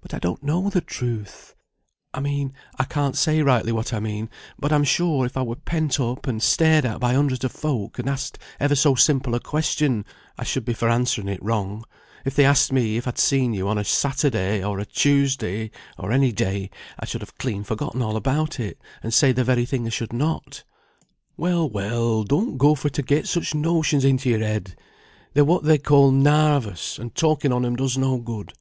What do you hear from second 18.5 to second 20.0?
it, and say the very thing I